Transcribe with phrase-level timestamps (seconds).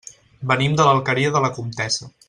[0.51, 2.15] Venim de l'Alqueria de la Comtessa.